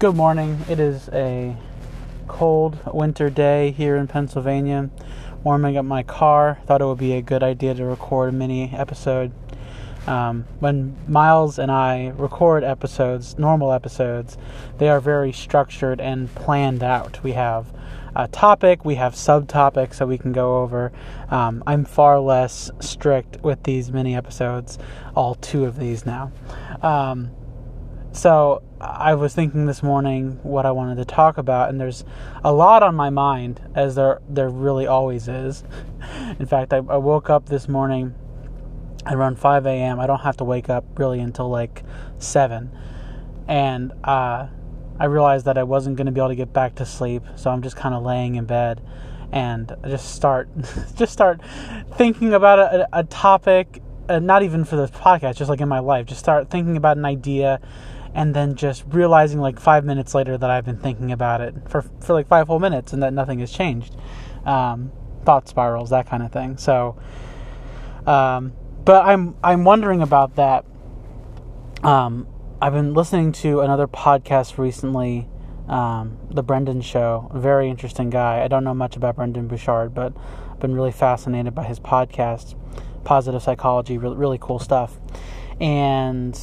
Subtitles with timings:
[0.00, 0.64] Good morning.
[0.66, 1.54] It is a
[2.26, 4.88] cold winter day here in Pennsylvania.
[5.44, 6.58] Warming up my car.
[6.64, 9.30] Thought it would be a good idea to record a mini episode.
[10.06, 14.38] Um, when Miles and I record episodes, normal episodes,
[14.78, 17.22] they are very structured and planned out.
[17.22, 17.66] We have
[18.16, 20.92] a topic, we have subtopics that we can go over.
[21.28, 24.78] Um, I'm far less strict with these mini episodes,
[25.14, 26.32] all two of these now.
[26.80, 27.32] Um,
[28.12, 32.04] so I was thinking this morning what I wanted to talk about, and there's
[32.42, 35.62] a lot on my mind, as there there really always is.
[36.38, 38.14] In fact, I, I woke up this morning
[39.06, 40.00] around 5 a.m.
[40.00, 41.84] I don't have to wake up really until like
[42.18, 42.70] 7,
[43.46, 44.48] and uh,
[44.98, 47.50] I realized that I wasn't going to be able to get back to sleep, so
[47.50, 48.80] I'm just kind of laying in bed
[49.32, 50.48] and just start
[50.96, 51.40] just start
[51.96, 55.78] thinking about a, a topic, uh, not even for this podcast, just like in my
[55.78, 56.06] life.
[56.06, 57.60] Just start thinking about an idea
[58.14, 61.82] and then just realizing like five minutes later that I've been thinking about it for
[62.00, 63.96] for like five whole minutes and that nothing has changed.
[64.44, 64.92] Um,
[65.24, 66.56] thought spirals, that kind of thing.
[66.56, 66.96] So,
[68.06, 68.52] um,
[68.84, 70.64] but I'm I'm wondering about that.
[71.82, 72.26] Um,
[72.60, 75.28] I've been listening to another podcast recently,
[75.68, 77.30] um, the Brendon Show.
[77.34, 78.42] Very interesting guy.
[78.42, 80.12] I don't know much about Brendon Burchard, but
[80.50, 82.54] I've been really fascinated by his podcast,
[83.04, 83.96] Positive Psychology.
[83.96, 84.98] Really, really cool stuff.
[85.58, 86.38] And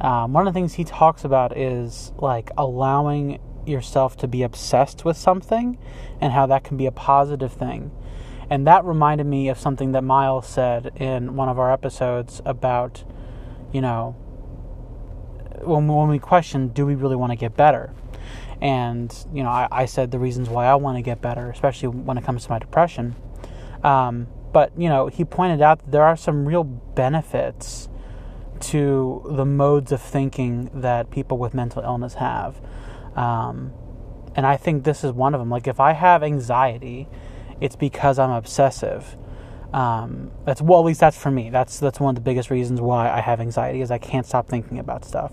[0.00, 5.04] um, one of the things he talks about is like allowing yourself to be obsessed
[5.04, 5.78] with something
[6.20, 7.90] and how that can be a positive thing.
[8.50, 13.04] And that reminded me of something that Miles said in one of our episodes about,
[13.72, 14.16] you know,
[15.62, 17.92] when, when we question, do we really want to get better?
[18.60, 21.88] And, you know, I, I said the reasons why I want to get better, especially
[21.88, 23.14] when it comes to my depression.
[23.84, 27.88] Um, but, you know, he pointed out that there are some real benefits
[28.60, 32.60] to the modes of thinking that people with mental illness have.
[33.16, 33.72] Um,
[34.34, 35.50] and I think this is one of them.
[35.50, 37.08] Like, if I have anxiety,
[37.60, 39.16] it's because I'm obsessive.
[39.72, 41.50] Um, that's well, at least that's for me.
[41.50, 44.48] That's that's one of the biggest reasons why I have anxiety is I can't stop
[44.48, 45.32] thinking about stuff,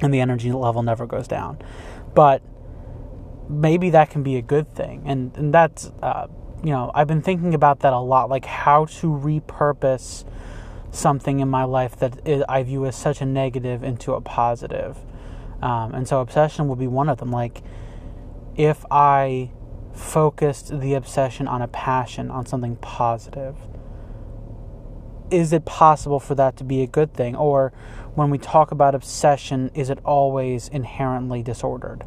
[0.00, 1.58] and the energy level never goes down.
[2.14, 2.42] But
[3.48, 6.28] maybe that can be a good thing, and and that's uh,
[6.64, 10.24] you know I've been thinking about that a lot, like how to repurpose
[10.96, 14.98] something in my life that I view as such a negative into a positive.
[15.62, 17.30] Um, and so obsession will be one of them.
[17.30, 17.62] Like,
[18.56, 19.50] if I
[19.94, 23.56] focused the obsession on a passion, on something positive,
[25.30, 27.34] is it possible for that to be a good thing?
[27.34, 27.72] Or
[28.14, 32.04] when we talk about obsession, is it always inherently disordered?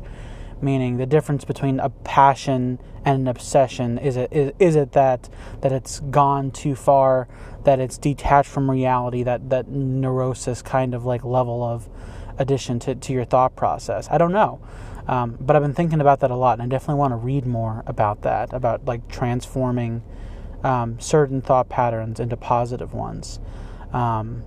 [0.61, 3.97] Meaning the difference between a passion and an obsession.
[3.97, 5.29] Is it is, is it that
[5.61, 7.27] that it's gone too far
[7.63, 11.89] that it's detached from reality that that neurosis kind of like level of
[12.37, 14.07] addition to, to your thought process?
[14.11, 14.59] I don't know.
[15.07, 17.47] Um, but i've been thinking about that a lot and i definitely want to read
[17.47, 20.03] more about that about like transforming
[20.63, 23.39] um, certain thought patterns into positive ones.
[23.93, 24.43] Um,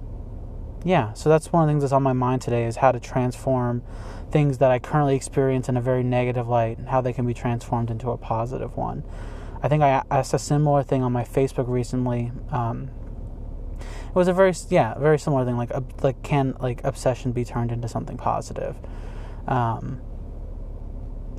[0.85, 3.01] yeah so that's one of the things that's on my mind today is how to
[3.01, 3.83] transform
[4.31, 7.35] things that i currently experience in a very negative light and how they can be
[7.35, 9.05] transformed into a positive one.
[9.63, 12.91] I think i asked a similar thing on my facebook recently um,
[13.81, 15.71] it was a very yeah very similar thing like
[16.03, 18.77] like can like obsession be turned into something positive?
[19.47, 20.01] Um,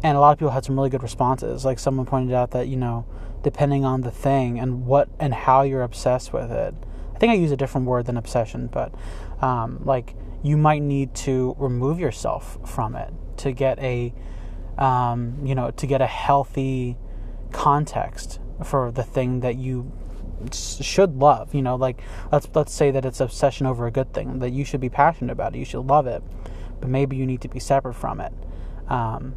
[0.03, 2.67] and a lot of people had some really good responses like someone pointed out that
[2.67, 3.05] you know
[3.43, 6.73] depending on the thing and what and how you're obsessed with it
[7.13, 8.93] i think i use a different word than obsession but
[9.41, 14.13] um, like you might need to remove yourself from it to get a
[14.77, 16.97] um, you know to get a healthy
[17.51, 19.91] context for the thing that you
[20.51, 21.53] should love.
[21.53, 24.65] You know, like let's let's say that it's obsession over a good thing that you
[24.65, 25.59] should be passionate about it.
[25.59, 26.23] You should love it,
[26.79, 28.33] but maybe you need to be separate from it.
[28.89, 29.35] Um,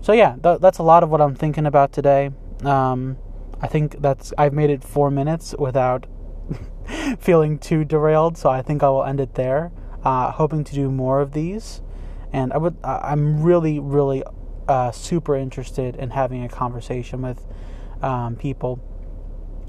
[0.00, 2.30] so yeah, th- that's a lot of what I'm thinking about today.
[2.62, 3.18] Um,
[3.60, 6.06] I think that's I've made it four minutes without
[7.18, 8.36] feeling too derailed.
[8.36, 9.72] So I think I will end it there.
[10.04, 11.82] Uh, hoping to do more of these,
[12.32, 14.22] and I would I'm really really
[14.68, 17.44] uh, super interested in having a conversation with
[18.00, 18.80] um, people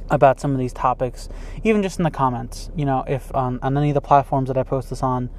[0.09, 1.29] about some of these topics,
[1.63, 2.69] even just in the comments.
[2.75, 5.29] You know, if on, on any of the platforms that I post this on,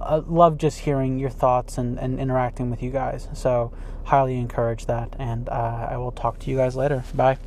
[0.00, 3.28] I love just hearing your thoughts and, and interacting with you guys.
[3.32, 3.72] So,
[4.04, 5.14] highly encourage that.
[5.18, 7.04] And uh, I will talk to you guys later.
[7.14, 7.38] Bye.